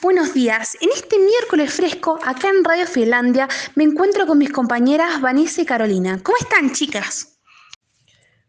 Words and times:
Buenos 0.00 0.32
días. 0.32 0.76
En 0.80 0.90
este 0.94 1.18
miércoles 1.18 1.74
fresco, 1.74 2.20
acá 2.24 2.50
en 2.50 2.62
Radio 2.62 2.86
Finlandia, 2.86 3.48
me 3.74 3.82
encuentro 3.82 4.28
con 4.28 4.38
mis 4.38 4.52
compañeras 4.52 5.20
Vanessa 5.20 5.60
y 5.62 5.66
Carolina. 5.66 6.20
¿Cómo 6.22 6.36
están, 6.38 6.72
chicas? 6.72 7.40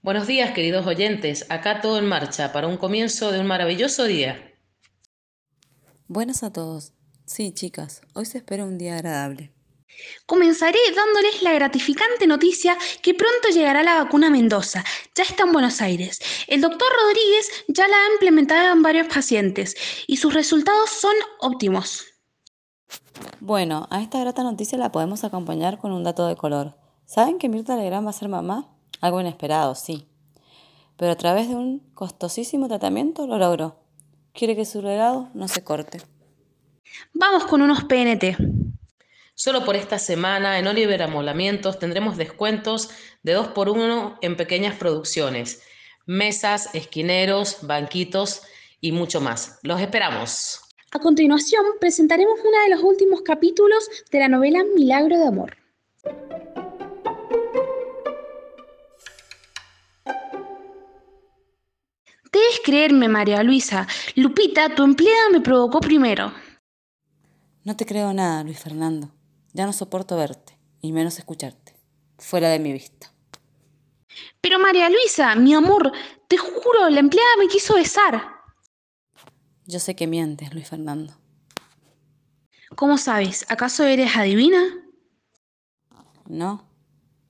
Buenos 0.03 0.27
días, 0.27 0.51
queridos 0.53 0.85
oyentes. 0.85 1.47
Acá 1.49 1.81
todo 1.81 1.97
en 1.97 2.05
marcha 2.05 2.53
para 2.53 2.67
un 2.67 2.77
comienzo 2.77 3.31
de 3.31 3.39
un 3.39 3.47
maravilloso 3.47 4.03
día. 4.03 4.53
Buenas 6.07 6.43
a 6.43 6.53
todos. 6.53 6.93
Sí, 7.25 7.51
chicas, 7.51 8.01
hoy 8.13 8.27
se 8.27 8.37
espera 8.37 8.63
un 8.63 8.77
día 8.77 8.93
agradable. 8.93 9.51
Comenzaré 10.25 10.79
dándoles 10.95 11.41
la 11.41 11.53
gratificante 11.53 12.27
noticia 12.27 12.77
que 13.01 13.13
pronto 13.13 13.49
llegará 13.49 13.83
la 13.83 14.03
vacuna 14.03 14.27
a 14.27 14.29
Mendoza. 14.29 14.83
Ya 15.15 15.23
está 15.23 15.43
en 15.43 15.51
Buenos 15.51 15.81
Aires. 15.81 16.19
El 16.47 16.61
doctor 16.61 16.87
Rodríguez 17.03 17.49
ya 17.67 17.87
la 17.87 17.95
ha 17.95 18.13
implementado 18.13 18.73
en 18.73 18.81
varios 18.81 19.07
pacientes 19.07 19.75
y 20.07 20.17
sus 20.17 20.33
resultados 20.33 20.89
son 20.89 21.15
óptimos. 21.41 22.05
Bueno, 23.39 23.87
a 23.89 24.01
esta 24.01 24.19
grata 24.19 24.43
noticia 24.43 24.77
la 24.77 24.91
podemos 24.91 25.23
acompañar 25.23 25.77
con 25.79 25.91
un 25.91 26.03
dato 26.03 26.27
de 26.27 26.35
color. 26.35 26.75
¿Saben 27.05 27.39
que 27.39 27.49
Mirta 27.49 27.75
Legrand 27.75 28.05
va 28.05 28.11
a 28.11 28.13
ser 28.13 28.29
mamá? 28.29 28.69
Algo 29.01 29.19
inesperado, 29.19 29.75
sí. 29.75 30.07
Pero 30.97 31.11
a 31.11 31.15
través 31.15 31.49
de 31.49 31.55
un 31.55 31.79
costosísimo 31.93 32.67
tratamiento 32.67 33.25
lo 33.25 33.37
logró. 33.37 33.79
Quiere 34.33 34.55
que 34.55 34.65
su 34.65 34.81
legado 34.81 35.29
no 35.33 35.47
se 35.47 35.63
corte. 35.63 36.01
Vamos 37.13 37.45
con 37.45 37.61
unos 37.61 37.83
PNT. 37.85 38.37
Solo 39.39 39.63
por 39.63 39.77
esta 39.77 39.99
semana 39.99 40.59
en 40.59 40.67
Oliver 40.67 41.01
Amolamientos 41.01 41.79
tendremos 41.79 42.17
descuentos 42.17 42.89
de 43.23 43.31
2 43.31 43.47
por 43.47 43.69
1 43.69 44.19
en 44.21 44.35
pequeñas 44.35 44.75
producciones, 44.75 45.63
mesas, 46.05 46.75
esquineros, 46.75 47.59
banquitos 47.61 48.41
y 48.81 48.91
mucho 48.91 49.21
más. 49.21 49.57
Los 49.63 49.79
esperamos. 49.79 50.59
A 50.91 50.99
continuación 50.99 51.63
presentaremos 51.79 52.37
uno 52.41 52.63
de 52.63 52.75
los 52.75 52.83
últimos 52.83 53.21
capítulos 53.21 53.87
de 54.11 54.19
la 54.19 54.27
novela 54.27 54.65
Milagro 54.75 55.17
de 55.17 55.27
Amor. 55.27 55.55
Debes 62.29 62.59
creerme, 62.65 63.07
María 63.07 63.41
Luisa. 63.41 63.87
Lupita, 64.15 64.75
tu 64.75 64.83
empleada 64.83 65.29
me 65.31 65.39
provocó 65.39 65.79
primero. 65.79 66.33
No 67.63 67.77
te 67.77 67.85
creo 67.85 68.11
nada, 68.11 68.43
Luis 68.43 68.59
Fernando. 68.59 69.13
Ya 69.53 69.65
no 69.65 69.73
soporto 69.73 70.15
verte, 70.15 70.57
y 70.81 70.91
menos 70.91 71.17
escucharte. 71.17 71.75
Fuera 72.17 72.49
de 72.49 72.59
mi 72.59 72.73
vista. 72.73 73.11
Pero 74.41 74.59
María 74.59 74.89
Luisa, 74.89 75.35
mi 75.35 75.53
amor, 75.53 75.91
te 76.27 76.37
juro, 76.37 76.89
la 76.89 76.99
empleada 76.99 77.29
me 77.39 77.47
quiso 77.47 77.75
besar. 77.75 78.21
Yo 79.65 79.79
sé 79.79 79.95
que 79.95 80.07
mientes, 80.07 80.53
Luis 80.53 80.67
Fernando. 80.67 81.13
¿Cómo 82.75 82.97
sabes? 82.97 83.45
¿Acaso 83.49 83.83
eres 83.83 84.15
adivina? 84.15 84.63
No, 86.27 86.69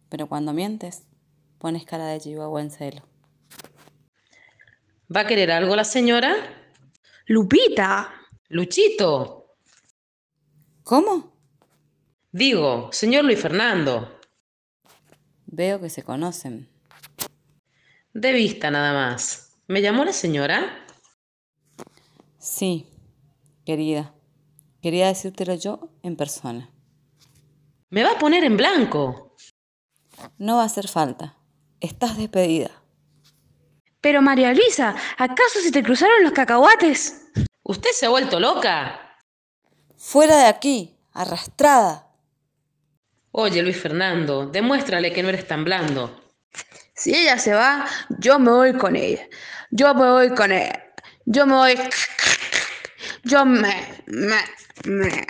pero 0.09 0.27
cuando 0.27 0.53
mientes, 0.53 1.03
pones 1.57 1.85
cara 1.85 2.07
de 2.07 2.19
chihuahua 2.19 2.61
en 2.61 2.71
celo. 2.71 3.01
¿Va 5.15 5.21
a 5.21 5.27
querer 5.27 5.51
algo 5.51 5.75
la 5.75 5.83
señora? 5.85 6.35
Lupita. 7.25 8.13
Luchito. 8.49 9.55
¿Cómo? 10.83 11.28
Digo, 12.31 12.89
señor 12.91 13.25
Luis 13.25 13.41
Fernando. 13.41 14.19
Veo 15.47 15.81
que 15.81 15.89
se 15.89 16.03
conocen. 16.03 16.69
De 18.13 18.31
vista 18.33 18.69
nada 18.69 18.93
más. 18.93 19.57
¿Me 19.67 19.81
llamó 19.81 20.05
la 20.05 20.13
señora? 20.13 20.85
Sí, 22.37 22.87
querida. 23.65 24.13
Quería 24.81 25.07
decírtelo 25.07 25.55
yo 25.55 25.89
en 26.03 26.15
persona. 26.15 26.69
Me 27.89 28.03
va 28.03 28.11
a 28.11 28.19
poner 28.19 28.43
en 28.43 28.57
blanco. 28.57 29.35
No 30.37 30.57
va 30.57 30.63
a 30.63 30.67
hacer 30.67 30.87
falta. 30.87 31.35
Estás 31.79 32.15
despedida. 32.15 32.69
Pero 34.01 34.21
María 34.21 34.53
Luisa, 34.53 34.95
¿acaso 35.17 35.61
se 35.61 35.71
te 35.71 35.81
cruzaron 35.81 36.23
los 36.23 36.33
cacahuates? 36.33 37.31
¿Usted 37.63 37.89
se 37.91 38.05
ha 38.05 38.09
vuelto 38.09 38.39
loca? 38.39 39.17
Fuera 39.97 40.37
de 40.37 40.45
aquí, 40.45 40.95
arrastrada. 41.11 42.08
Oye, 43.41 43.61
Luis 43.61 43.77
Fernando, 43.77 44.47
demuéstrale 44.47 45.13
que 45.13 45.23
no 45.23 45.29
eres 45.29 45.47
tan 45.47 45.63
blando. 45.63 46.25
Si 46.93 47.15
ella 47.15 47.37
se 47.37 47.53
va, 47.53 47.85
yo 48.17 48.37
me 48.37 48.51
voy 48.51 48.73
con 48.73 48.97
ella. 48.97 49.25
Yo 49.71 49.95
me 49.95 50.09
voy 50.09 50.35
con 50.35 50.51
ella. 50.51 50.83
Yo 51.25 51.45
me 51.45 51.53
voy. 51.53 51.79
Yo 53.23 53.45
me. 53.45 54.03
me. 54.07 54.41
me. 54.83 55.25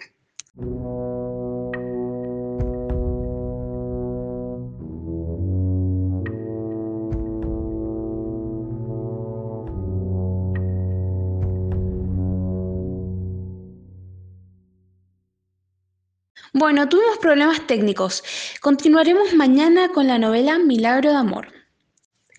Bueno, 16.53 16.89
tuvimos 16.89 17.17
problemas 17.19 17.67
técnicos. 17.67 18.23
Continuaremos 18.61 19.33
mañana 19.35 19.89
con 19.89 20.07
la 20.07 20.17
novela 20.17 20.57
Milagro 20.57 21.11
de 21.11 21.15
Amor. 21.17 21.53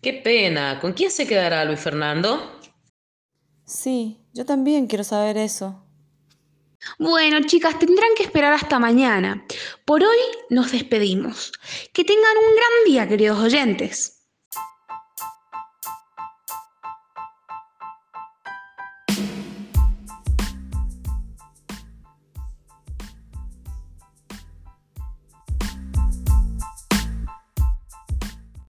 Qué 0.03 0.15
pena. 0.15 0.81
¿Con 0.81 0.95
quién 0.95 1.11
se 1.11 1.27
quedará 1.27 1.65
Luis 1.65 1.81
Fernando? 1.81 2.61
Sí, 3.65 4.19
yo 4.33 4.45
también 4.45 4.87
quiero 4.87 5.05
saber 5.05 5.37
eso. 5.37 5.85
Bueno, 6.99 7.41
chicas, 7.47 7.79
tendrán 7.79 8.09
que 8.17 8.23
esperar 8.23 8.55
hasta 8.55 8.79
mañana. 8.79 9.45
Por 9.85 10.03
hoy 10.03 10.19
nos 10.49 10.73
despedimos. 10.73 11.53
Que 11.93 12.05
tengan 12.05 12.37
un 12.37 12.55
gran 12.55 12.85
día, 12.87 13.09
queridos 13.09 13.39
oyentes. 13.39 14.20